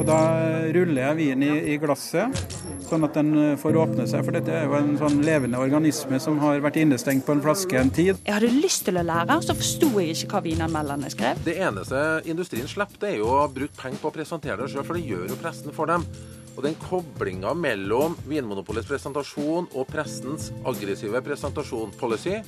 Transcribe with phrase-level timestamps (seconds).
[0.00, 0.16] Og da
[0.72, 2.32] ruller jeg vinen i, i glasset,
[2.88, 4.24] sånn at den får åpne seg.
[4.24, 7.76] For dette er jo en sånn levende organisme som har vært innestengt på en flaske
[7.76, 8.16] en tid.
[8.24, 11.44] Jeg hadde lyst til å lære, så forsto jeg ikke hva vinanmelderne skrev.
[11.44, 12.00] Det eneste
[12.32, 15.04] industrien slipper, det er jo å bruke penger på å presentere det sjøl, for det
[15.04, 16.08] gjør jo pressen for dem.
[16.56, 22.40] Og den koblinga mellom Vinmonopolets presentasjon og pressens aggressive presentasjon-policy,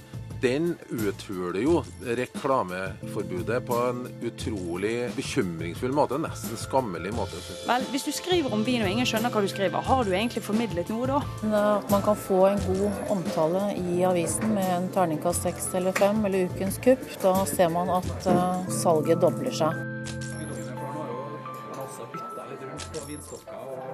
[0.42, 6.18] den uthuler jo reklameforbudet på en utrolig bekymringsfull måte.
[6.18, 7.38] Nesten skammelig måte.
[7.68, 10.42] Vel, Hvis du skriver om vin og ingen skjønner hva du skriver, har du egentlig
[10.42, 11.20] formidlet noe da?
[11.62, 16.24] At man kan få en god omtale i avisen med en terningkast seks eller fem,
[16.26, 19.78] eller Ukens kupp, da ser man at eh, salget dobler seg.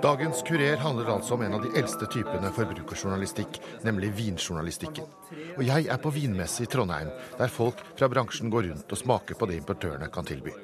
[0.02, 5.08] Dagens Kurer handler altså om en av de eldste typene forbrukerjournalistikk, nemlig vinjournalistikken.
[5.56, 9.38] Og jeg er på vinmesse i Trondheim, der folk fra bransjen går rundt og smaker
[9.38, 10.54] på det importørene kan tilby.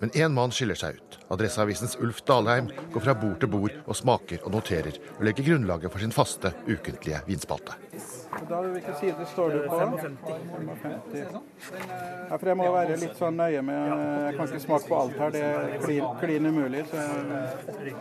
[0.00, 1.18] Men én mann skiller seg ut.
[1.34, 5.92] Adresseavisens Ulf Dalheim går fra bord til bord og smaker og noterer, og legger grunnlaget
[5.92, 7.76] for sin faste, ukentlige vinspalte.
[8.48, 9.78] Da, Hvilken side står du på?
[9.78, 11.38] 55.
[12.30, 15.18] Ja, for jeg må være litt sånn nøye med Jeg kan ikke smake på alt
[15.18, 15.34] her.
[15.34, 16.84] Det er klin, klin umulig.
[16.92, 17.96] Så jeg,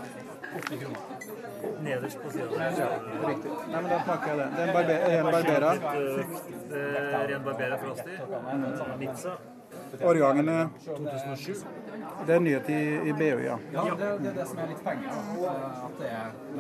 [1.82, 2.46] Nederst på sida.
[2.78, 2.88] ja,
[3.28, 3.52] riktig.
[3.72, 4.48] Nei, men da smaker jeg det.
[4.54, 5.72] Det er en, barbe, en Barbera.
[6.72, 6.82] Det
[7.20, 8.18] er ren Barbera Frosty.
[9.02, 9.38] Nizza.
[9.92, 10.06] de.
[10.06, 10.58] Årgangene?
[10.86, 11.64] 2007.
[12.28, 13.58] Det er nyhet i, i BU, ja.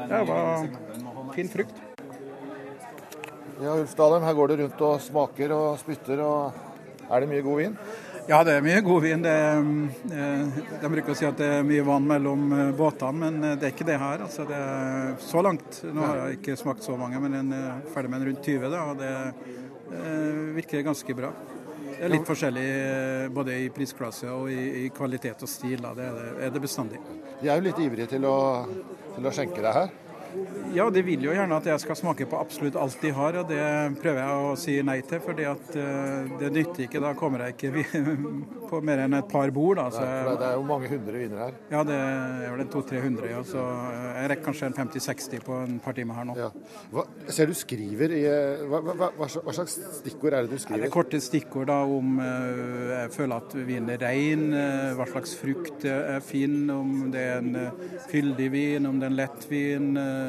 [0.07, 0.67] Det var
[1.35, 1.85] fin frukt.
[3.57, 6.21] Ja, Ulf Dalheim, her går du rundt og smaker og spytter.
[6.21, 7.79] og Er det mye god vin?
[8.27, 9.21] Ja, det er mye god vin.
[9.23, 9.67] Det, er,
[10.11, 13.55] eh, de bruker å si at det er mye vann mellom eh, båtene, men eh,
[13.55, 14.25] det er ikke det her.
[14.25, 15.79] Altså, det er så langt.
[15.87, 18.67] Nå har jeg ikke smakt så mange, men jeg er ferdig med en rundt 20,
[18.73, 19.13] da, og det
[20.57, 21.31] virker ganske bra.
[21.97, 25.79] Det er litt forskjellig eh, både i prisklasse og i, i kvalitet og stil.
[25.81, 25.95] Da.
[25.97, 26.99] Det er det, er det bestandig.
[27.41, 28.37] De er jo litt ivrige til å,
[29.15, 29.95] til å skjenke deg her.
[30.75, 33.47] Ja, de vil jo gjerne at jeg skal smake på absolutt alt de har, og
[33.49, 33.61] det
[34.01, 35.21] prøver jeg å si nei til.
[35.47, 37.01] at eh, det nytter ikke.
[37.01, 38.03] Da kommer jeg ikke
[38.71, 39.79] på mer enn et par bord.
[39.79, 41.53] Da, så det- er jo mange hundre viner her.
[41.71, 43.29] ja, det er vel en 200-300.
[43.31, 43.63] Ja, så
[44.17, 46.37] jeg rekker kanskje en 50-60 på en par timer her nå.
[46.37, 46.49] Ja.
[46.93, 50.81] Hva, ser du skriver i eh, hva, hva, hva, slags stikkord er det du Ja,
[50.83, 55.35] det er korte stikkord da om eh, jeg føler at vinen er eh, hva slags
[55.39, 59.89] frukt er fin, om det er en eh, fyldig vin, om det er en lettvin.
[59.97, 60.26] eh,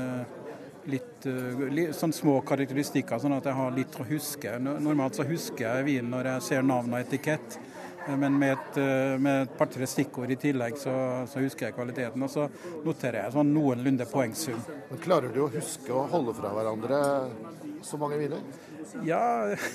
[0.89, 4.55] Litt, eh, sånn små karakteristikker, sånn at jeg har litt å huske.
[4.63, 7.59] Normalt så husker jeg vinen når jeg ser navn og etikett.
[8.07, 10.95] eh, Men med et, eh, et par-tre stikkord i tillegg, så,
[11.29, 12.23] så husker jeg kvaliteten.
[12.25, 12.49] Og så
[12.87, 14.65] noterer jeg sånn noenlunde poengsum.
[14.89, 17.03] Men klarer du å huske å holde fra hverandre
[17.85, 18.41] så mange viner?
[19.07, 19.23] Ja,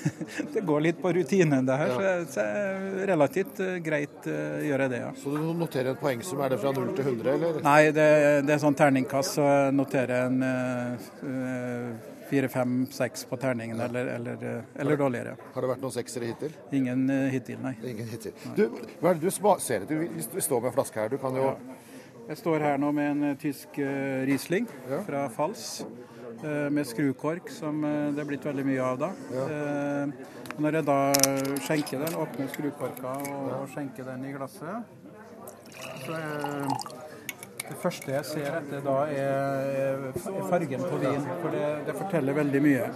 [0.54, 1.94] det går litt på rutinen det her.
[1.94, 4.38] Så, det er relativt eh, greit å
[4.70, 5.12] gjøre det, ja.
[5.24, 7.62] Så du noterer en poengsum, er det fra 0 til 100, eller?
[7.66, 8.08] Nei, det,
[8.48, 14.06] det er sånn terningkast, så jeg noterer en eh, fire, fem, seks på terningen, eller,
[14.16, 15.36] eller, eh, eller dårligere.
[15.54, 16.54] Har det vært noen seksere hittil?
[16.74, 17.74] Ingen eh, hittil, nei.
[17.94, 18.34] Ingen hittil.
[18.58, 18.64] Du,
[19.02, 20.08] hva er det du ser etter?
[20.34, 21.52] Vi står med en flaske her, du kan jo
[22.24, 25.02] Jeg står her nå med en eh, tysk eh, Riesling Ja.
[25.06, 25.84] fra Fals.
[26.46, 29.12] Eh, Med skrukork, som eh, det er blitt veldig mye av da.
[29.34, 29.46] Ja.
[30.54, 30.98] Når jeg da
[31.66, 34.92] skjenker den, åpner skrukorka og, og skjenker den i glasset,
[36.04, 36.68] så er
[37.64, 40.04] det første jeg ser etter da, er,
[40.50, 41.26] fargen på vin.
[41.42, 42.90] For det, det forteller veldig mye.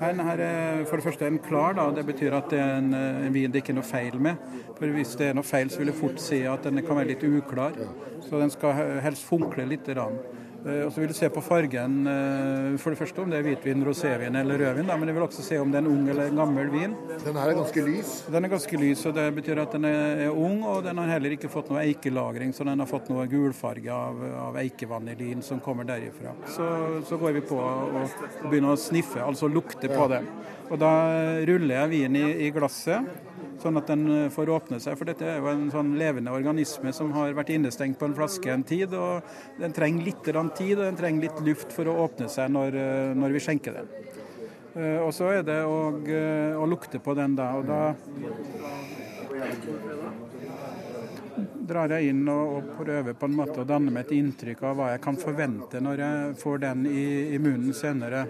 [0.00, 1.86] Her er for det første en klar, da.
[1.94, 4.40] Det betyr at det er en, en vin det ikke er noe feil med.
[4.78, 7.12] For hvis det er noe feil, så vil jeg fort si at den kan være
[7.12, 7.76] litt uklar.
[8.24, 9.86] Så den skal helst funkle litt.
[9.96, 10.18] Rann.
[10.66, 13.44] Eh, Og så vil du se på fargen, eh, for det første om det er
[13.46, 14.86] hvitvin, rosévin eller rødvin.
[14.88, 16.96] Da, men jeg vil også se om det er en ung eller en gammel vin.
[17.24, 18.24] Den her er ganske lys.
[18.32, 21.36] Den er ganske lys, og det betyr at den er, ung, og den har heller
[21.36, 24.18] ikke fått noe eikelagring, så den har fått noe gulfarge av,
[24.48, 26.34] av eikevanilin som kommer derifra.
[26.50, 26.66] Så,
[27.06, 27.94] så går vi på og,
[28.42, 30.26] og begynner å sniffe, altså lukte på den.
[30.66, 30.90] Og da
[31.46, 33.06] ruller jeg vinen i, i glasset,
[33.62, 34.96] sånn at den eh, får åpne seg.
[34.98, 38.52] For dette er jo en sånn levende organisme som har vært innestengt på en flaske
[38.52, 39.26] en tid, og
[39.60, 43.14] den trenger litt tid, og den trenger litt luft for å åpne seg når, eh,
[43.18, 43.90] når vi skjenker den.
[44.76, 45.78] Eh, Og så er det å,
[46.60, 47.94] å lukte på den da, og da
[51.66, 54.78] drar jeg inn og, og prøver på en måte å danne meg et inntrykk av
[54.78, 57.06] hva jeg kan forvente når jeg får den i,
[57.36, 58.26] i munnen senere.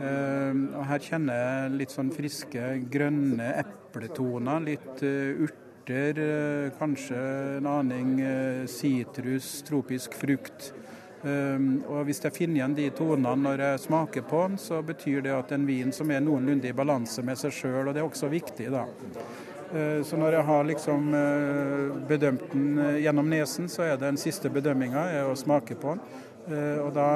[0.00, 3.50] Uh, og her kjenner jeg litt sånn friske, grønne
[3.90, 7.18] epletoner, litt eh, urter, eh, kanskje
[7.58, 10.72] en aning eh, sitrus, tropisk frukt.
[11.20, 15.20] Um, og Hvis jeg finner igjen de tonene når jeg smaker på den, så betyr
[15.26, 18.06] det at en vin som er noenlunde i balanse med seg sjøl, og det er
[18.06, 18.70] også viktig.
[18.72, 18.86] da.
[20.00, 21.12] Så når jeg har liksom
[22.08, 26.00] bedømt den gjennom nesen, så er det den siste bedømminga å smake på den.
[26.86, 27.10] Og da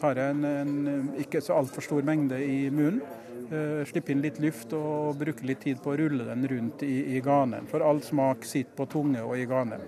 [0.00, 3.02] tar jeg en, en ikke så altfor stor mengde i munnen.
[3.50, 7.22] Slipper inn litt luft og bruke litt tid på å rulle den rundt i, i
[7.24, 7.66] ganen.
[7.70, 9.82] For all smak sitter på tunge og i ganen.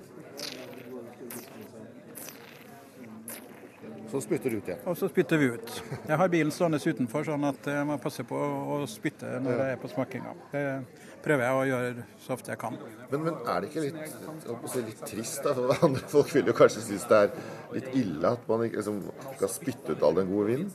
[4.13, 4.81] Så spytter du ut igjen?
[4.85, 5.71] Og så spytter vi ut.
[6.05, 9.77] Jeg har bilen stående utenfor, sånn at jeg må passe på å spytte når jeg
[9.77, 10.35] er på smakinga.
[10.53, 10.65] Det
[11.25, 12.77] prøver jeg å gjøre så ofte jeg kan.
[13.09, 14.03] Men, men er det ikke litt,
[14.69, 15.41] si, litt trist?
[15.47, 15.79] da?
[15.89, 17.33] Andre folk vil jo kanskje synes det er
[17.79, 19.01] litt ille at man ikke liksom,
[19.39, 20.69] skal spytte ut all den gode vinen?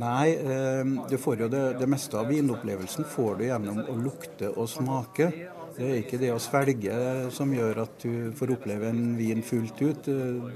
[0.00, 4.70] Nei, eh, får jo det, det meste av vinopplevelsen får du gjennom å lukte og
[4.70, 5.32] smake.
[5.72, 6.96] Det er ikke det å svelge
[7.32, 10.08] som gjør at du får oppleve en vin fullt ut.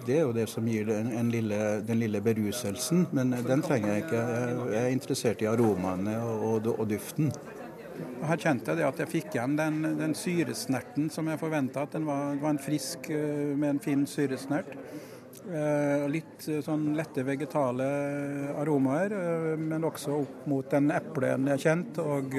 [0.04, 4.04] Det er jo det som gir den, lille, den lille beruselsen, men den trenger jeg
[4.04, 4.24] ikke.
[4.74, 7.32] Jeg er interessert i aromaene og, og, duften.
[8.26, 11.86] Her kjente jeg det at jeg fikk igjen den, den syresnerten som jeg forventa.
[11.86, 14.68] At den var, var, en frisk eh, med en fin syresnert.
[15.46, 17.86] Eh, litt eh, sånn lette vegetale
[18.58, 19.14] aromaer,
[19.60, 22.38] men også opp mot den eplen jeg kjent, Og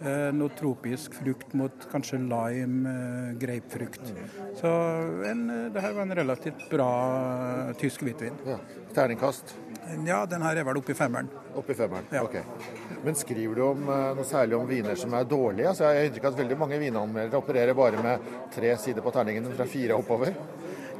[0.00, 2.92] noe tropisk frukt mot kanskje lime,
[3.36, 4.14] grapefrukt.
[4.56, 4.70] Så
[5.28, 5.42] en,
[5.74, 6.92] det her var en relativt bra
[7.76, 8.38] tysk hvitvin.
[8.48, 8.56] Ja.
[8.96, 9.52] Terningkast?
[10.06, 11.28] Ja, den her er vel oppe i femmeren.
[11.58, 12.22] Oppe i femmeren, ja.
[12.22, 12.36] ok.
[13.04, 15.70] Men skriver du om, eh, noe særlig om viner som er dårlige?
[15.70, 19.12] Altså, jeg har inntrykk av at veldig mange vinanmeldere opererer bare med tre sider på
[19.14, 20.34] terningen fra fire oppover.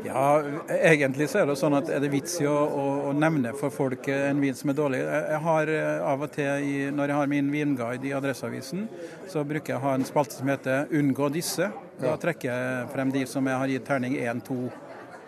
[0.05, 0.43] Ja,
[0.75, 3.75] egentlig så er det sånn at er det vits i å, å, å, nevne for
[3.75, 5.01] folk en vin som er dårlig.
[5.05, 8.87] Jeg har eh, av og til, i, når jeg har min vinguide i Adresseavisen,
[9.31, 11.69] så bruker jeg å ha en spalte som heter 'Unngå disse'.
[12.01, 14.71] Da trekker jeg frem de som jeg har gitt terning 1, 2,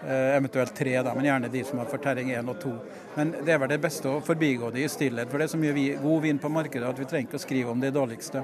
[0.07, 2.73] Eh, eventuelt tre, da, men gjerne de som har forterring én og to.
[3.15, 5.61] Men det er vel det beste å forbigå det i stillhet, for det er så
[5.63, 8.43] mye god vin på markedet at vi trenger ikke å skrive om det dårligste.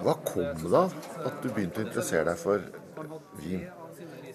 [0.00, 2.64] Hva kom det da at du begynte å interessere deg for
[3.44, 3.68] vin?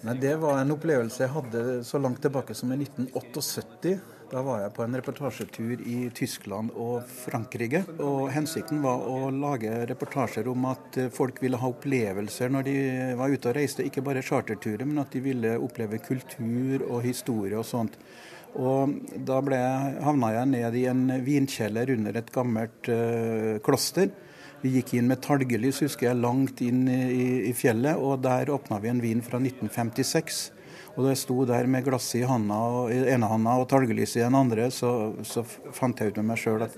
[0.00, 3.98] Nei, Det var en opplevelse jeg hadde så langt tilbake som i 1978.
[4.30, 7.82] Da var jeg på en reportasjetur i Tyskland og Frankrike.
[7.98, 12.76] og Hensikten var å lage reportasjer om at folk ville ha opplevelser når de
[13.18, 13.84] var ute og reiste.
[13.84, 17.98] Ikke bare charterturer, men at de ville oppleve kultur og historie og sånt.
[18.56, 18.96] Og
[19.26, 19.58] Da ble,
[20.00, 24.08] havna jeg ned i en vinkjeller under et gammelt øh, kloster.
[24.60, 28.76] Vi gikk inn med talgelys, husker jeg, langt inn i, i fjellet, og der åpna
[28.82, 30.50] vi en vin fra 1956.
[30.96, 32.58] Og da jeg sto der med glasset i handa,
[32.90, 36.66] ene handa og talgelyset i den andre, så, så, fant jeg ut med meg sjøl
[36.66, 36.74] at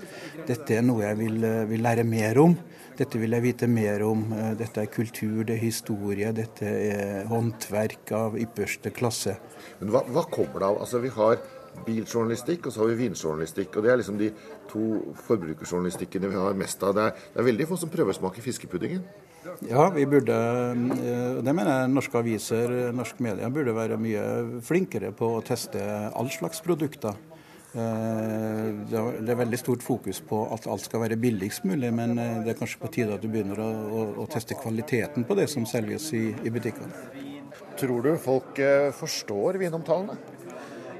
[0.47, 2.55] dette er noe jeg vil, eh, vil, lære mer om.
[2.95, 4.21] Dette vil jeg vite mer om.
[4.37, 9.35] Eh, dette er kultur, det er historie, dette er håndverk av ypperste klasse.
[9.81, 10.79] Men hva, hva kommer det av?
[10.85, 11.41] Altså, vi har
[11.85, 13.77] biljournalistikk, og så har vi vinjournalistikk.
[13.77, 14.31] og Det er liksom de
[14.71, 14.87] to
[15.27, 16.95] forbrukerjournalistikkene vi har mest av.
[16.95, 19.05] Det er, det er veldig få som prøver å smake fiskepuddingen.
[19.67, 20.35] Ja, vi burde,
[20.71, 24.23] eh, det mener jeg norske aviser, norske medier burde være mye
[24.63, 25.81] flinkere på å teste
[26.15, 27.17] all slags produkter.
[27.73, 32.39] Eh, det er veldig stort fokus på at alt skal være billigst mulig, men eh,
[32.45, 35.49] det er kanskje på tide at du begynner å, å, å teste kvaliteten på det
[35.51, 36.93] som selges i, i butikkene.
[37.77, 38.59] Tror du folk
[38.95, 40.15] forstår vinomtalene?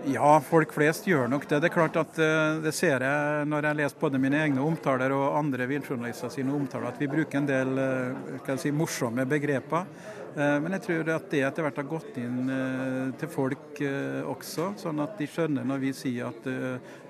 [0.06, 1.62] Ja, folk flest gjør nok det.
[1.64, 5.14] Det er klart at eh, det ser jeg når jeg leser både mine egne omtaler
[5.16, 9.88] og andre vinjournalister sine omtaler, at vi bruker en del eh, si, morsomme begreper.
[10.34, 12.54] Eh, men jeg tror at det etter hvert har gått inn
[13.20, 13.84] til folk
[14.30, 16.48] også, sånn at de skjønner når vi sier at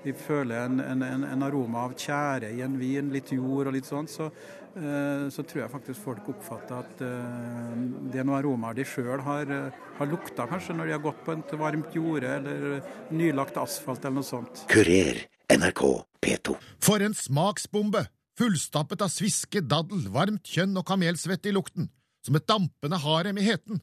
[0.04, 3.88] vi føler en, en, en aroma av tjære i en vin, litt jord og litt
[3.88, 4.10] sånn.
[4.10, 4.30] Så
[4.74, 7.74] Eh, så tror jeg faktisk folk oppfatter at eh,
[8.10, 11.20] det er noen aromaer de sjøl har, eh, har lukta, kanskje når de har gått
[11.22, 12.80] på et varmt jorde eller
[13.14, 14.64] nylagt asfalt eller noe sånt.
[14.72, 15.22] Kurer,
[15.54, 15.84] NRK
[16.26, 16.58] P2.
[16.82, 18.08] For en smaksbombe!
[18.34, 21.86] Fullstappet av sviske, daddel, varmt kjønn og kamelsvett i lukten.
[22.24, 23.82] Som et dampende harem i heten.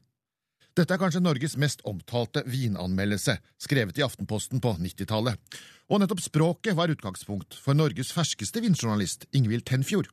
[0.72, 5.36] Dette er kanskje Norges mest omtalte vinanmeldelse, skrevet i Aftenposten på 90-tallet.
[5.92, 10.08] Og nettopp språket var utgangspunkt for Norges ferskeste vinjournalist, Ingvild Tenfjord.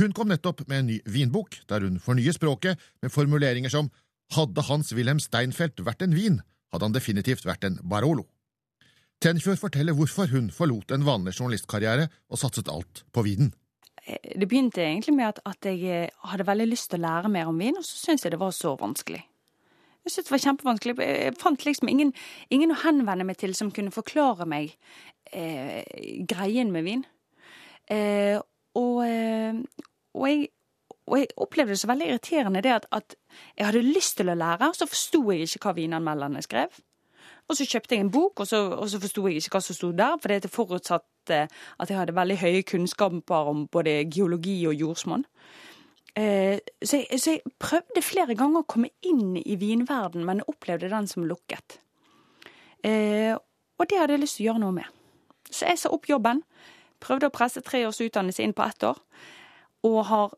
[0.00, 3.92] Hun kom nettopp med en ny vinbok, der hun fornyer språket med formuleringer som
[4.32, 6.38] Hadde Hans-Wilhelm Steinfeld vært en vin,
[6.72, 8.24] hadde han definitivt vært en Barolo.
[9.22, 13.52] Tenfjord forteller hvorfor hun forlot en vanlig journalistkarriere og satset alt på vinen.
[14.06, 17.30] Eh, det begynte egentlig med at, at, jeg eh, hadde veldig lyst til å lære
[17.32, 19.22] mer om vin, og så syntes jeg det var så vanskelig.
[20.02, 20.94] Jeg syntes det var kjempevanskelig.
[20.98, 22.10] Jeg fant liksom ingen,
[22.50, 24.74] ingen, å henvende meg til som kunne forklare meg
[25.30, 25.84] eh,
[26.26, 27.04] greien med vin.
[27.90, 28.40] Eh,
[28.78, 29.60] og, eh,
[30.16, 30.48] og, jeg,
[31.06, 33.14] og, jeg, opplevde det så veldig irriterende det at, at,
[33.58, 36.82] jeg hadde lyst til å lære, og så forsto jeg ikke hva vinanmelderne skrev.
[37.50, 39.76] Og så kjøpte jeg en bok, og så, og så forsto jeg ikke hva som
[39.76, 44.74] sto der, for det forutsatt at jeg hadde veldig høye kunnskaper om både geologi og
[44.74, 45.26] jordsmonn.
[46.16, 50.90] Eh, så, jeg, så jeg prøvde flere ganger å komme inn i vinverden, men opplevde
[50.92, 51.78] den som lukket.
[52.84, 53.32] Eh,
[53.78, 54.98] og det hadde jeg lyst til å gjøre noe med.
[55.50, 56.42] Så jeg sa opp jobben,
[57.02, 58.98] prøvde å presse tre års utdannelse inn på ett år,
[59.88, 60.34] og har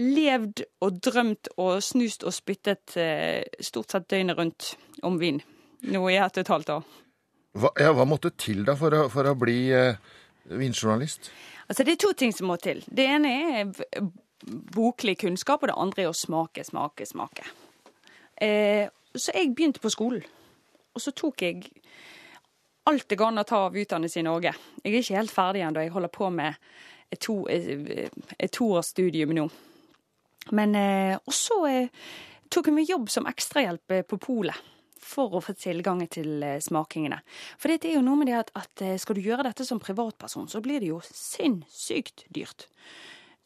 [0.00, 4.74] levd og drømt og snust og spyttet eh, stort sett døgnet rundt
[5.06, 5.42] om vin.
[5.88, 6.88] Nå i ett og et halvt år.
[7.60, 9.96] Hva, ja, hva måtte til da for å, for å bli eh,
[10.50, 11.30] vinjournalist?
[11.66, 12.82] Altså, det er to ting som må til.
[12.86, 13.72] Det ene er
[14.74, 17.48] boklig kunnskap, og det andre er å smake, smake, smake.
[18.40, 20.22] Eh, så jeg begynte på skolen,
[20.94, 21.64] og så tok jeg
[22.90, 24.54] alt det går an å ta av utdannelse i Norge.
[24.82, 26.56] Jeg er ikke helt ferdig ennå, jeg holder på med
[27.10, 29.46] et, to, et, et toårsstudium nå.
[30.56, 32.10] Men eh, også eh,
[32.50, 34.56] tok jeg meg jobb som ekstrahjelp eh, på polet.
[35.00, 37.22] For å få tilgang til eh, smakingene.
[37.60, 39.80] For det er jo noe med det at, at eh, skal du gjøre dette som
[39.80, 42.68] privatperson, så blir det jo sinnssykt dyrt.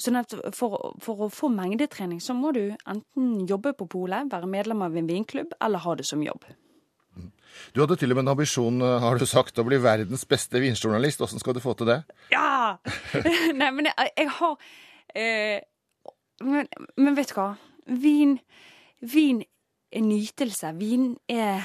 [0.01, 4.51] Sånn at for, for å få mengdetrening, så må du enten jobbe på polet, være
[4.51, 6.49] medlem av en vinklubb, eller ha det som jobb.
[7.75, 10.59] Du hadde til og med en ambisjon, eh, har du sagt, å bli verdens beste
[10.63, 11.23] vinjournalist.
[11.23, 12.01] Hvordan skal du få til det?
[12.35, 12.77] Ja!
[13.61, 14.59] Nei, men jeg, jeg har
[15.15, 15.63] eh,
[16.43, 16.69] men,
[16.99, 17.53] men vet du hva?
[17.87, 18.39] Vin,
[19.05, 19.45] vin
[19.95, 20.73] er nytelse.
[20.79, 21.65] Vin er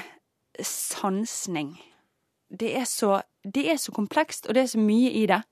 [0.62, 1.74] sansning.
[2.50, 5.42] Det er så, det er så komplekst, og det er så mye i det.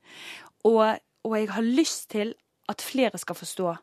[0.67, 2.33] Og, og jeg har lyst til
[2.69, 3.73] at flere skal forstå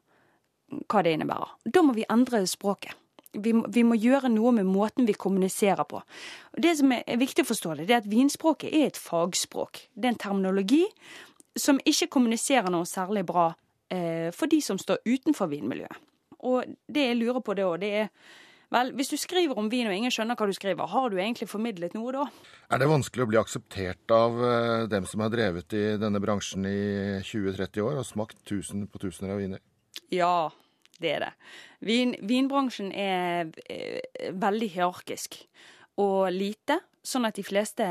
[0.87, 1.57] hva det innebærer.
[1.65, 2.95] Da må vi endre språket.
[3.37, 6.01] Vi må, vi må gjøre noe med måten vi kommuniserer på.
[6.57, 9.83] Det som er viktig å forstå, det, det er at vinspråket er et fagspråk.
[9.93, 10.85] Det er en terminologi
[11.57, 13.51] som ikke kommuniserer noe særlig bra
[13.93, 16.03] eh, for de som står utenfor vinmiljøet.
[16.49, 18.09] Og det jeg lurer på det òg, det er
[18.75, 21.47] Vel, hvis du skriver om vin og ingen skjønner hva du skriver, har du egentlig
[21.47, 22.25] formidlet noe da?
[22.75, 26.67] Er det vanskelig å bli akseptert av eh, dem som har drevet i denne bransjen
[26.67, 26.81] i
[27.23, 29.63] 20-30 år og smakt tusen på tusener av viner?
[30.11, 30.51] Ja,
[30.99, 31.33] det er det.
[31.87, 35.39] Vin, vinbransjen er eh, veldig hierarkisk
[36.03, 37.87] og lite, sånn at de fleste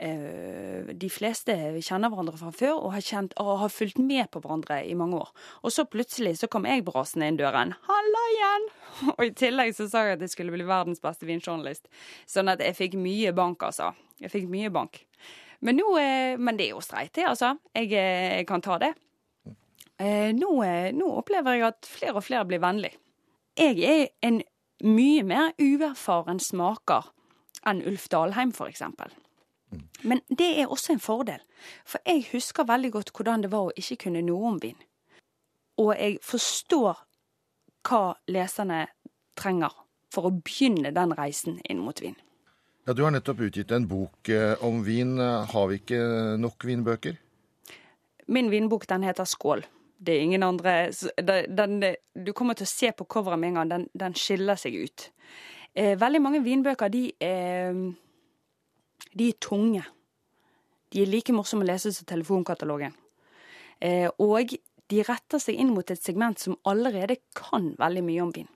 [0.00, 1.52] de fleste
[1.84, 5.18] kjenner hverandre fra før og har, kjent, og har fulgt med på hverandre i mange
[5.18, 5.28] år.
[5.60, 7.74] Og så plutselig så kom jeg brasende inn døren.
[7.84, 8.66] Halla igjen!
[9.18, 11.86] Og i tillegg så sa jeg at jeg skulle bli verdens beste vinjournalist.
[12.28, 13.92] Sånn at jeg fikk mye bank, altså.
[14.20, 15.02] Jeg fikk mye bank.
[15.60, 17.54] Men, nå, eh, men det er jo streit, det, altså.
[17.76, 18.94] Jeg, eh, jeg kan ta det.
[20.00, 22.94] Eh, nå, eh, nå opplever jeg at flere og flere blir vennlig.
[23.60, 24.40] Jeg er en
[24.80, 27.10] mye mer uerfaren smaker
[27.68, 29.12] enn Ulf Dalheim, for eksempel.
[30.02, 31.42] Men det er også en fordel,
[31.84, 34.78] for jeg husker veldig godt hvordan det var å ikke kunne noe om vin.
[35.80, 37.04] Og jeg forstår
[37.88, 38.86] hva leserne
[39.38, 39.72] trenger
[40.12, 42.16] for å begynne den reisen inn mot vin.
[42.86, 45.18] Ja, Du har nettopp utgitt en bok eh, om vin.
[45.18, 46.00] Har vi ikke
[46.40, 47.18] nok vinbøker?
[48.26, 49.64] Min vinbok den heter Skål.
[50.00, 53.60] Det er ingen andre den, den, Du kommer til å se på coveret med en
[53.60, 53.70] gang.
[53.70, 55.10] Den, den skiller seg ut.
[55.74, 57.76] Eh, veldig mange vinbøker, de er,
[59.12, 59.84] de er tunge.
[60.90, 62.94] De er like morsomme å lese som telefonkatalogen.
[63.80, 64.56] Eh, og
[64.90, 68.50] de retter seg inn mot et segment som allerede kan veldig mye om vin.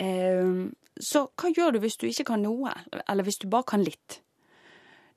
[0.00, 0.68] Eh,
[1.00, 2.72] så hva gjør du hvis du ikke kan noe,
[3.08, 4.20] eller hvis du bare kan litt?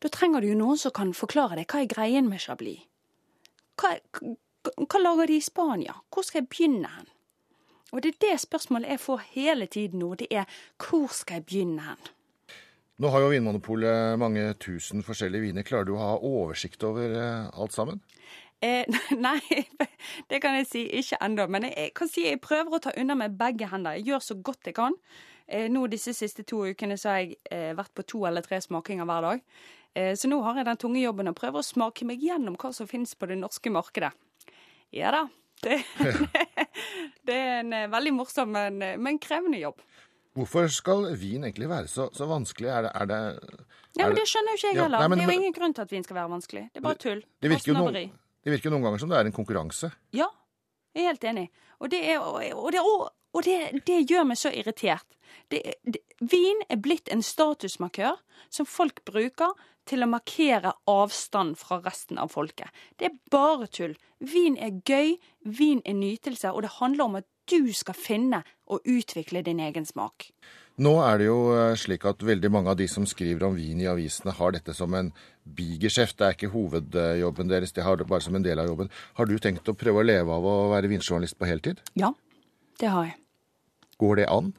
[0.03, 2.83] Da trenger du jo noen som kan forklare deg hva er greien med Chablis.
[3.79, 5.97] Hva, hva, lager de i Spania?
[6.13, 7.09] Hvor skal jeg begynne hen?
[7.91, 10.13] Og det er det spørsmålet jeg får hele tiden nå.
[10.19, 10.47] Det er
[10.81, 12.11] hvor skal jeg begynne hen?
[12.95, 15.65] Nå har jo Vinmonopolet mange tusen forskjellige viner.
[15.67, 17.99] Klarer du å ha oversikt over eh, alt sammen?
[18.63, 18.87] Eh,
[19.25, 19.41] nei,
[20.31, 20.83] det kan jeg si.
[21.01, 21.47] Ikke ennå.
[21.51, 23.97] Men jeg, kan si jeg prøver å ta unna med begge hender.
[23.99, 24.95] Jeg gjør så godt jeg kan.
[25.45, 28.61] Eh, nå disse siste to ukene så har jeg eh, vært på to eller tre
[28.63, 29.43] smakinger hver dag.
[29.91, 32.71] Eh, så nå har jeg den tunge jobben å prøve å smake meg gjennom hva
[32.75, 34.15] som finnes på det norske markedet.
[34.95, 35.25] Ja da.
[35.63, 35.81] Det,
[37.27, 39.83] det er en eh, veldig morsom, men, men krevende jobb.
[40.35, 42.67] Hvorfor skal vin egentlig være så, så vanskelig?
[42.67, 43.19] Er det, er det,
[43.95, 44.99] Ja, er men Det skjønner jo ikke jeg Ja, heller.
[44.99, 46.63] nei, men- det er jo ingen grunn til at vin skal være vanskelig.
[46.73, 47.21] Det er bare tull.
[47.41, 47.93] det, virker jo noen,
[48.43, 49.91] det virker noen ganger som det er en konkurranse.
[50.11, 50.27] Ja,
[50.93, 51.49] jeg er helt enig.
[51.79, 55.05] Og det, er, og det, og, det, det gjør meg så irritert.
[55.51, 59.53] Det, det, vin er blitt en statusmarkør som folk bruker
[59.89, 62.69] til å markere avstand fra resten av folket.
[62.97, 63.95] Det er bare tull.
[64.19, 65.15] Vin er gøy,
[65.45, 69.85] vin er nytelse, og det handler om at du skal finne og utvikle din egen
[69.85, 70.31] smak.
[70.75, 73.79] Nå er det jo eh, slik at veldig mange av de som skriver om vin
[73.79, 75.13] i avisene, har dette som en
[75.55, 76.17] bigeskjeft.
[76.19, 78.91] Det er ikke hovedjobben deres, de har det bare som en del av jobben.
[79.15, 81.79] Har du tenkt å prøve å leve av å være vinjournalist på heltid?
[81.95, 82.11] Ja,
[82.81, 83.17] det har jeg.
[84.03, 84.51] Går det an?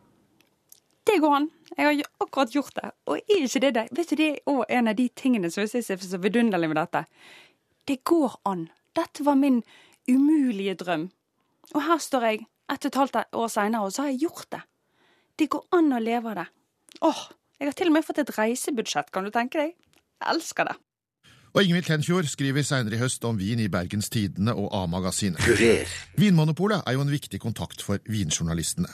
[1.17, 1.47] Det går an.
[1.79, 2.89] Jeg har akkurat gjort det.
[3.09, 3.85] Og er ikke det det?
[3.97, 6.77] Vet du, det er en av de tingene som jeg synes er så vidunderlig med
[6.77, 7.07] dette.
[7.89, 8.67] Det går an.
[8.93, 9.63] Dette var min
[10.11, 11.07] umulige drøm.
[11.73, 14.51] Og her står jeg ett og et halvt år seinere, og så har jeg gjort
[14.53, 14.61] det.
[15.41, 16.47] Det går an å leve av det.
[17.09, 17.25] Åh,
[17.61, 19.73] jeg har til og med fått et reisebudsjett, kan du tenke deg?
[20.21, 20.77] Jeg elsker det.
[21.57, 25.41] Og Ingvild Tenfjord skriver seinere i høst om vin i Bergens Tidende og A-magasinet.
[26.21, 28.93] Vinmonopolet er jo en viktig kontakt for vinjournalistene.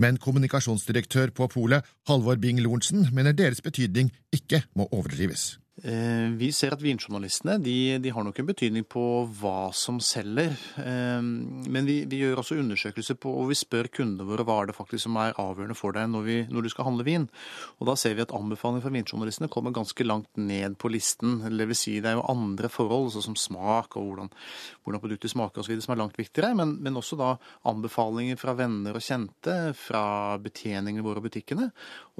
[0.00, 5.59] Men kommunikasjonsdirektør på polet, Halvor Bing-Lorentzen, mener deres betydning ikke må overdrives.
[5.80, 9.02] Eh, vi ser at vinjournalistene de, de, har nok en betydning på
[9.40, 10.52] hva som selger.
[10.76, 14.68] Eh, men vi, vi, gjør også undersøkelser på, og vi spør kundene våre hva er
[14.68, 17.24] det faktisk som er avgjørende for deg når, vi, når, du skal handle vin.
[17.78, 21.38] Og Da ser vi at anbefalinger fra vinjournalistene kommer ganske langt ned på listen.
[21.48, 24.30] Det vil si det er jo andre forhold, sånn som smak og hvordan,
[24.84, 25.80] hvordan produktet smaker osv.
[25.80, 26.52] som er langt viktigere.
[26.60, 27.32] Men, men, også da
[27.70, 31.70] anbefalinger fra venner og kjente, fra betjeningene våre og butikkene.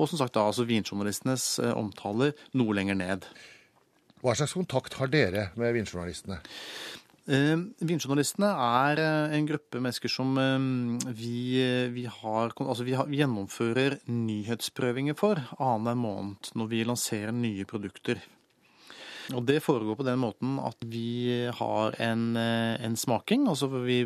[0.00, 3.33] Og som sagt da altså vinjournalistenes eh, omtaler noe lenger ned.
[4.21, 6.41] Hva slags kontakt har dere med vinjournalistene?
[7.31, 12.97] Eh, vinjournalistene er eh, en gruppe mennesker som eh, vi, eh, vi, har, altså vi,
[12.99, 18.21] har, vi, gjennomfører nyhetsprøvinger for annenhver måned når vi lanserer nye produkter.
[19.31, 23.47] Og Det foregår på den måten at vi har en, eh, en smaking.
[23.49, 24.03] altså Vi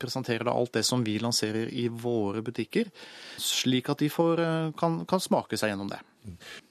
[0.00, 2.90] presenterer alt det som vi lanserer i våre butikker,
[3.36, 4.42] slik at de får,
[4.78, 6.00] kan, kan smake seg gjennom det.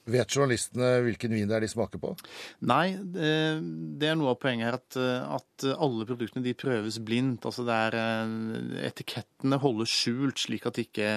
[0.05, 2.11] Vet journalistene hvilken vin det er de smaker på?
[2.69, 4.99] Nei, det er noe av poenget her at,
[5.39, 7.47] at alle produktene de prøves blindt.
[7.47, 11.11] Altså det er, eh, etikettene holdes skjult, slik at de ikke,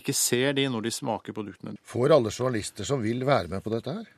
[0.00, 1.76] ikke ser de når de smaker produktene.
[1.86, 4.10] Får alle journalister som vil være med på dette her?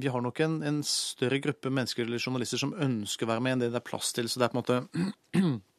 [0.00, 3.56] Vi har nok en, en større gruppe mennesker eller journalister som ønsker å være med
[3.56, 4.30] enn det det er plass til.
[4.30, 4.78] Så det er på en måte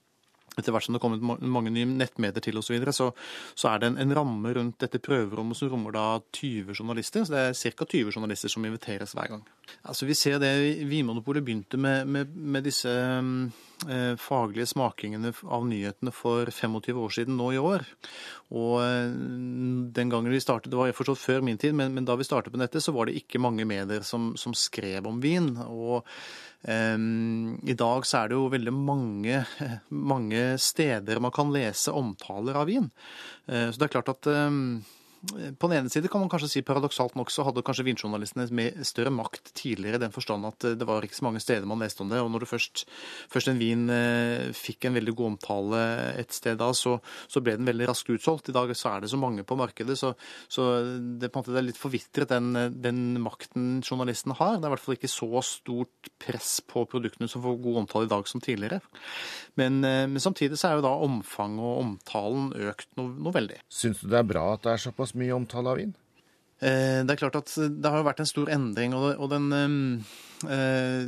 [0.60, 3.12] etter hvert som det har kommet mange nye nettmedier til osv., så, videre, så
[3.55, 6.05] så er det en, en, ramme rundt dette prøverommet som rommer da
[6.36, 7.25] 20 journalister.
[7.25, 7.88] Så det er ca.
[7.93, 9.46] 20 journalister som inviteres hver gang.
[9.88, 10.51] Altså Vi ser det
[10.89, 17.39] Vinmonopolet begynte med, med, med disse eh, faglige smakingene av nyhetene for 25 år siden
[17.39, 17.88] nå i år.
[18.51, 19.15] Og eh,
[19.96, 22.55] den gangen vi startet, det var forstått før min tid, men, men, da vi startet
[22.55, 25.53] med dette, så var det ikke mange medier som, som skrev om vin.
[25.68, 26.07] og
[26.62, 29.40] i dag så er det jo veldig mange,
[30.14, 32.90] mange steder man kan lese omtaler av vin.
[33.48, 34.30] Eh, så det er klart at
[35.22, 38.48] på den ene side kan man kanskje si paradoksalt nok så hadde kanskje vinjournalistene
[38.88, 42.01] større makt tidligere i den forstand at det var ikke så mange steder man leste
[42.01, 42.22] om det.
[42.24, 42.84] Og når du først,
[43.29, 45.81] først en vin eh, fikk en veldig god omtale
[46.18, 46.96] et sted da, så,
[47.29, 48.50] så, ble den veldig raskt utsolgt.
[48.50, 50.14] I dag så er det så mange på markedet, så,
[50.50, 52.50] så det, på en måte, er litt forvitret den,
[52.81, 54.57] den makten journalisten har.
[54.57, 58.10] Det er i hvert fall ikke så stort press på produktene som får god omtale
[58.10, 58.81] i dag som tidligere.
[59.60, 63.62] Men, eh, men samtidig så er jo da omfanget og omtalen økt noe, noe veldig.
[63.70, 65.94] Syns du det er bra at det er såpass såpass mye omtale av vin?
[66.62, 68.94] Eh, det er klart at det har vært en stor endring.
[68.94, 69.52] og den,
[70.48, 71.06] eh,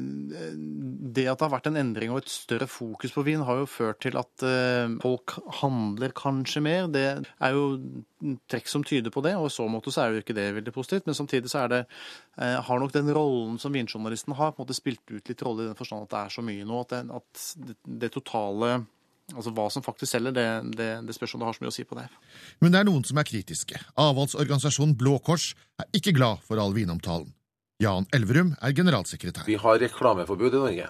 [1.13, 3.65] Det at det har vært en endring og et større fokus på vin, har jo
[3.65, 6.87] ført til at eh, folk handler kanskje mer.
[6.87, 7.79] Det er jo
[8.49, 10.73] trekk som tyder på det, og i så måte så er jo ikke det veldig
[10.73, 11.05] positivt.
[11.05, 11.85] Men samtidig så det,
[12.37, 15.67] har nok den rollen som vinjournalisten har, på en måte spilt ut litt rolle i
[15.67, 16.81] den forstand at det er så mye nå.
[16.81, 18.85] At det, at det totale
[19.31, 21.75] Altså Hva som faktisk selger, det, det, det spørs om det har så mye å
[21.75, 22.09] si på det.
[22.59, 23.79] Men det er noen som er kritiske.
[24.03, 27.31] Avholdsorganisasjonen Blå Kors er ikke glad for all vinomtalen.
[27.81, 29.47] Jan Elverum er generalsekretær.
[29.47, 30.89] Vi har reklameforbud i Norge.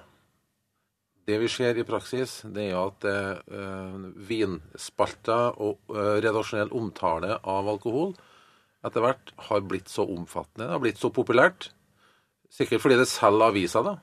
[1.24, 3.94] Det vi ser i praksis, det er at eh,
[4.28, 8.12] vinspalter og eh, redaksjonell omtale av alkohol
[8.84, 11.70] etter hvert har blitt så omfattende, det har blitt så populært.
[12.52, 13.94] Sikkert fordi det selger aviser, da.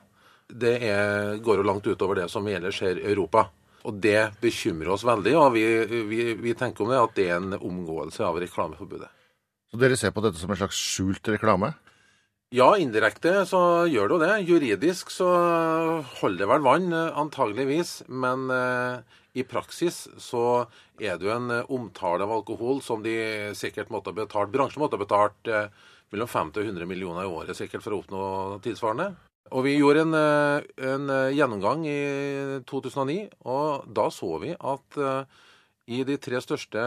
[0.51, 3.45] Det er, går jo langt utover det som ellers skjer i Europa.
[3.87, 5.63] Og det bekymrer oss veldig, og vi,
[6.09, 9.09] vi, vi, tenker om det at det er en omgåelse av reklameforbudet.
[9.71, 11.71] Så dere ser på dette som en slags skjult reklame?
[12.51, 14.33] Ja, indirekte så gjør det jo det.
[14.49, 15.29] Juridisk så
[16.19, 18.01] holder det vel vann, antageligvis.
[18.11, 20.65] Men eh, i praksis så
[20.99, 23.15] er det jo en omtale av alkohol som de
[23.55, 25.71] sikkert måtte ha betalt Bransjen måtte ha betalt eh,
[26.11, 28.23] mellom 50 og 100 millioner i året sikkert for å oppnå
[28.67, 29.13] tilsvarende.
[29.51, 34.97] Og vi gjorde en, eh, en, eh, gjennomgang i 2009, og da så vi at
[34.97, 35.25] uh,
[35.87, 36.79] i de tre største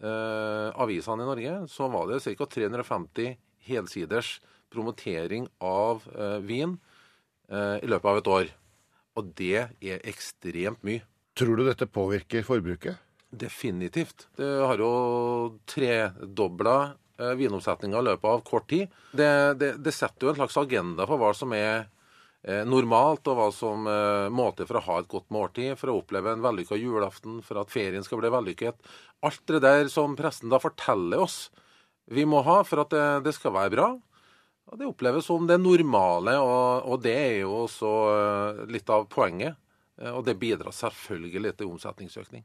[0.00, 2.46] avisene i Norge, så var det ca.
[2.48, 3.36] 350
[3.68, 4.40] helsiders
[4.72, 6.00] promotering av
[6.40, 6.78] vin
[7.52, 8.48] i løpet av et år.
[9.20, 11.04] Og det er ekstremt mye.
[11.36, 12.96] Tror du dette påvirker forbruket?
[13.28, 14.24] Definitivt.
[14.40, 16.99] Det har jo tredobla Eh,
[17.38, 18.90] vinomsetninga i løpet av kort tid.
[19.12, 19.30] Det,
[19.60, 21.86] det, det, setter jo en slags agenda for hva som er
[22.42, 25.92] eh, normalt, og hva som er må til for å ha et godt måltid, for
[25.92, 28.92] å oppleve en vellykka julaften, for at ferien skal bli vellykket.
[29.26, 31.48] Alt det der som pressen da forteller oss
[32.10, 33.90] vi må ha for at det, det skal være bra.
[34.70, 37.90] Og Det oppleves som det normale, og, og det er jo også
[38.70, 39.69] litt av poenget Eh,
[40.08, 42.44] og det bidrar selvfølgelig til omsetningsøkning.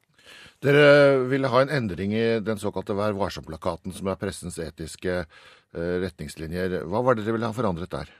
[0.63, 5.95] Dere ville ha en endring i den såkalte Vær varsom-plakaten, som er pressens etiske eh,
[6.03, 6.81] retningslinjer.
[6.89, 8.13] Hva var det dere ville ha forandret der?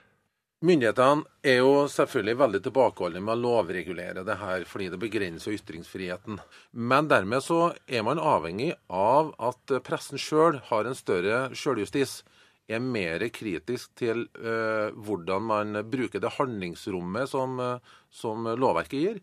[0.64, 6.38] Myndighetene er jo selvfølgelig veldig tilbakeholdne med å lovregulere det her, fordi det begrenser ytringsfriheten.
[6.72, 12.22] Men dermed så er man avhengig av at pressen sjøl har en større sjøljustis.
[12.66, 19.20] Er mer kritisk til uh, hvordan man bruker det handlingsrommet som, uh, som lovverket gir.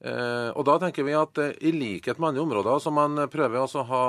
[0.00, 3.84] Uh, og da tenker vi at i likhet med andre områder som man prøver å
[3.90, 4.02] ha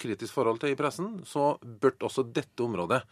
[0.00, 3.04] kritisk forhold til i pressen, så bør også dette området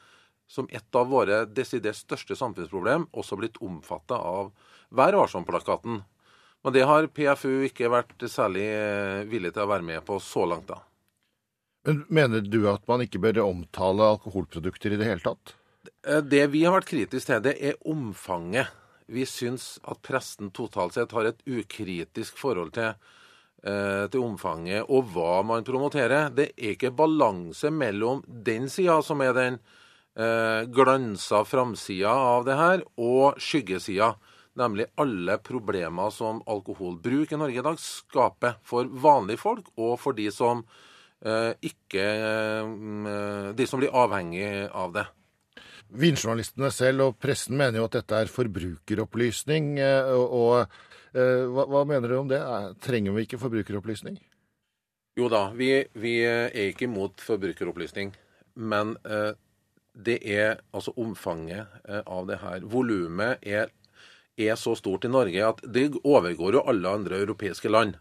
[0.50, 4.50] som et av våre desidert største samfunnsproblem, også blitt omfatta av
[4.92, 6.02] Vær varsom-plakaten.
[6.62, 8.66] Men det har PFU ikke vært særlig
[9.30, 10.82] villig til å være med på så langt, da.
[11.84, 15.56] Men Mener du at man ikke bør omtale alkoholprodukter i det hele tatt?
[16.06, 18.70] Eh, det vi har vært kritiske til, det er omfanget.
[19.12, 22.94] Vi syns at presten totalt sett har et ukritisk forhold til,
[23.64, 26.30] eh, til omfanget og hva man promoterer.
[26.30, 29.58] Det er ikke balanse mellom den sida, som er den
[30.16, 34.14] eh, glansa framsida av det her, og skyggesida.
[34.54, 40.12] Nemlig alle problemer som alkoholbruk i Norge i dag skaper for vanlige folk, og for
[40.12, 40.62] de som
[41.22, 45.04] ikke eh, De som blir avhengig av det.
[45.92, 49.76] Vinjournalistene selv og pressen mener jo at dette er forbrukeropplysning.
[49.78, 50.72] Eh, og,
[51.12, 52.40] eh, hva, hva, mener du om det?
[52.84, 54.16] Trenger vi ikke forbrukeropplysning?
[55.20, 58.14] Jo da, vi, vi er ikke imot forbrukeropplysning.
[58.56, 59.32] Men eh,
[59.92, 62.64] det er altså omfanget eh, av det her.
[62.64, 63.68] Volumet er,
[64.40, 67.98] er, så stort i Norge at det overgår jo alle andre europeiske land.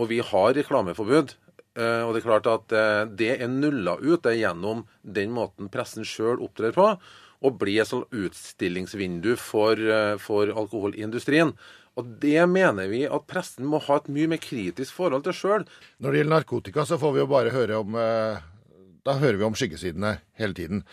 [0.00, 1.36] Og vi har reklameforbud.
[1.78, 5.70] Eh, og det er klart at eh, det er nulla ut det gjennom den måten
[5.72, 6.94] pressen sjøl opptrer på.
[7.40, 9.80] Og blir et sånt utstillingsvindu for,
[10.20, 11.54] for alkoholindustrien.
[11.96, 15.64] Og det mener vi at pressen må ha et mye mer kritisk forhold til sjøl.
[16.04, 19.56] Når det gjelder narkotika, så får vi jo bare høre om Da hører vi om
[19.56, 20.84] skyggesidene hele tiden.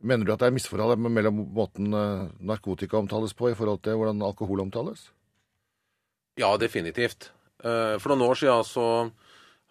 [0.00, 3.98] Mener du at det er misforhold mellom måten eh, narkotika omtales på i forhold til
[4.00, 5.10] hvordan alkohol omtales?
[6.40, 7.28] Ja, definitivt.
[7.60, 8.86] Eh, for noen år siden så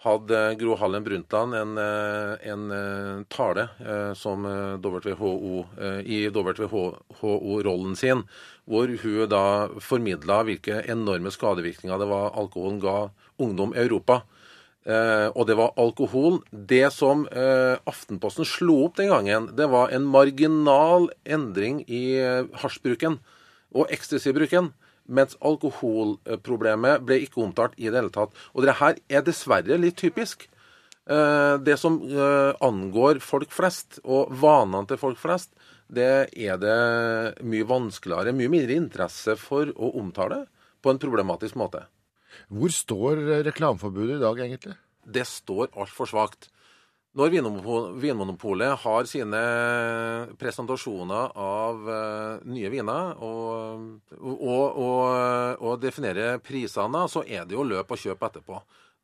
[0.06, 3.68] hadde Gro Harlem Brundtland en, eh, en tale
[4.16, 4.46] som
[4.80, 5.66] WHO,
[6.04, 8.24] i WHO-rollen sin,
[8.66, 9.46] hvor hun da
[9.84, 13.10] formidla hvilke enorme skadevirkninger det var alkoholen ga
[13.40, 14.22] ungdom i Europa.
[14.90, 16.40] Eh, og det var alkohol.
[16.52, 22.48] Det som eh, Aftenposten slo opp den gangen, det var en marginal endring i eh,
[22.64, 23.20] hasjbruken
[23.76, 24.72] og ecstasy-bruken.
[25.10, 28.36] Mens alkoholproblemet ble ikke omtalt i det hele tatt.
[28.54, 30.46] Og det her er dessverre litt typisk.
[31.10, 35.56] Eh, det som eh, angår folk flest, og vanene til folk flest,
[35.90, 36.76] det er det
[37.50, 40.44] mye vanskeligere, mye mindre interesse for å omtale
[40.84, 41.88] på en problematisk måte.
[42.54, 44.78] Hvor står reklameforbudet i dag, egentlig?
[45.02, 46.52] Det står altfor svakt.
[47.18, 47.32] Når
[47.98, 49.40] Vinmonopolet har sine
[50.38, 53.88] presentasjoner av uh, nye viner og,
[54.20, 55.00] og, og,
[55.58, 58.60] og, definerer prisene, så er det jo løp og kjøp etterpå.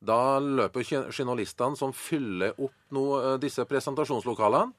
[0.05, 4.69] Da løper journalistene som fyller opp no, uh, disse presentasjonslokalene,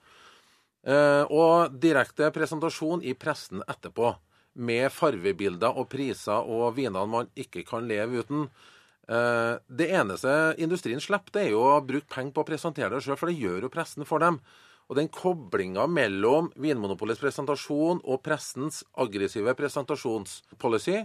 [0.87, 4.15] uh, og direkte presentasjon i pressen etterpå
[4.57, 8.47] med farvebilder og priser og vinene man ikke kan leve uten.
[9.07, 13.05] Eh, det eneste industrien slipper, det er jo å bruke penger på å presentere det
[13.05, 14.41] sjøl, for det gjør jo pressen for dem.
[14.87, 21.01] Og den koblinga mellom Vinmonopolets presentasjon og pressens aggressive presentasjonspolicy,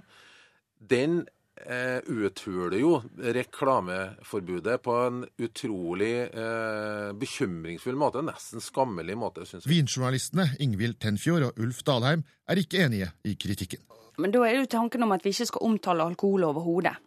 [0.81, 1.23] den
[1.57, 2.93] eh, uthuler jo
[3.37, 8.25] reklameforbudet på en utrolig eh, bekymringsfull måte.
[8.25, 9.73] Nesten skammelig måte, syns jeg.
[9.73, 13.85] Vinjournalistene Ingvild Tenfjord og Ulf Dalheim er ikke enige i kritikken.
[14.21, 16.97] Men da er det jo tanken om at vi ikke skal omtale alkohol overhodet.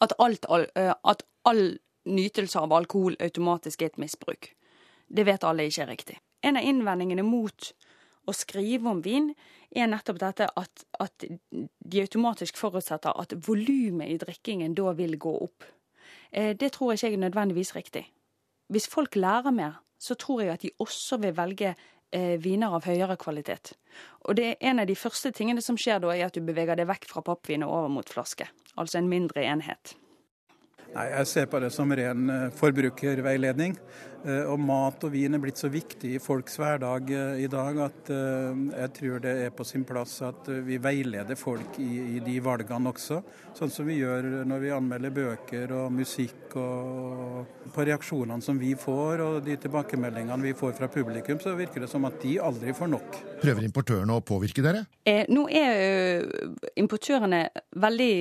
[0.00, 4.52] At, alt, eh, at all nytelse av alkohol automatisk er et misbruk.
[5.08, 6.18] Det vet alle ikke er riktig.
[6.42, 7.72] En av innvendingene mot
[8.28, 9.32] å skrive om vin
[9.70, 15.34] er nettopp dette at, at de automatisk forutsetter at volumet i drikkingen da vil gå
[15.44, 15.66] opp.
[16.30, 18.04] Eh, det tror jeg ikke er nødvendigvis riktig.
[18.70, 22.86] Hvis folk lærer mer, så tror jeg at de også vil velge eh, viner av
[22.86, 23.74] høyere kvalitet.
[24.28, 26.78] Og det er en av de første tingene som skjer da, er at du beveger
[26.78, 28.46] deg vekk fra pappvin og over mot flaske.
[28.80, 29.94] Altså en mindre enhet.
[30.90, 33.76] Nei, Jeg ser på det som ren eh, forbrukerveiledning.
[34.20, 37.78] Eh, og mat og vin er blitt så viktig i folks hverdag eh, i dag
[37.86, 42.34] at jeg tror det er på sin plass at vi veileder folk i, i de
[42.42, 43.20] valgene også.
[43.56, 48.74] Sånn som vi gjør når vi anmelder bøker og musikk og på reaksjonene som vi
[48.78, 52.74] får og de tilbakemeldingene vi får fra publikum, så virker det som at de aldri
[52.76, 53.20] får nok.
[53.44, 54.84] Prøver importørene å påvirke dere?
[55.06, 56.26] Eh, nå er
[56.82, 57.46] importørene
[57.78, 58.14] veldig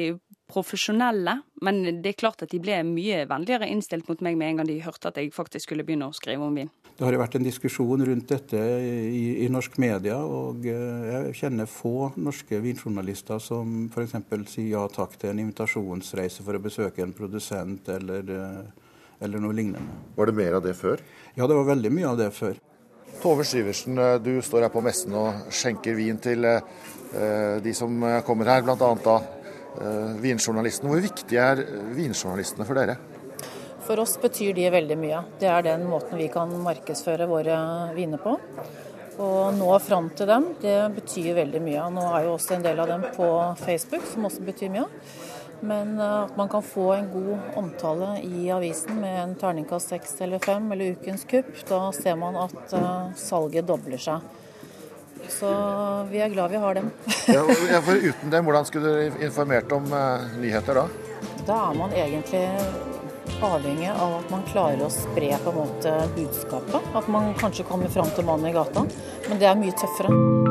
[0.50, 4.62] profesjonelle, men det er klart at de ble mye vennligere innstilt mot meg med en
[4.62, 6.72] gang de hørte at jeg faktisk skulle begynne å skrive om vin.
[7.00, 11.38] Det har jo vært en diskusjon rundt dette i, i norsk media, og eh, jeg
[11.44, 14.18] kjenner få norske vinjournalister som f.eks.
[14.52, 18.92] sier ja takk til en invitasjonsreise for å besøke en produsent eller, eh,
[19.24, 20.02] eller noe lignende.
[20.18, 21.00] Var det mer av det før?
[21.38, 22.60] Ja, det var veldig mye av det før.
[23.24, 26.44] Tove Syversen, eh, du står her på messen og skjenker vin til
[27.10, 28.76] de som kommer her, bl.a.
[29.02, 29.16] da
[30.20, 30.90] vinjournalistene.
[30.92, 31.64] Hvor viktig er
[31.96, 32.98] vinjournalistene for dere?
[33.86, 35.24] For oss betyr de veldig mye.
[35.42, 37.56] Det er den måten vi kan markedsføre våre
[37.96, 38.36] viner på.
[39.20, 41.88] Og nå fram til dem, det betyr veldig mye.
[41.92, 43.28] Nå er jo også en del av dem på
[43.60, 44.86] Facebook, som også betyr mye.
[45.60, 50.16] Men eh, at man kan få en god omtale i avisen med en terningkast seks
[50.24, 54.24] eller fem eller Ukens kupp, da ser man at eh, salget dobler seg.
[55.30, 55.50] Så
[56.12, 56.92] vi er glad vi har dem.
[57.28, 60.88] ja, for Uten dem, hvordan skulle dere informert om uh, nyheter da?
[61.48, 62.44] Da er man egentlig
[63.46, 66.94] avhengig av at man klarer å spre på en måte budskapet.
[66.98, 68.86] At man kanskje kommer fram til mannen i gata.
[69.30, 70.49] Men det er mye tøffere.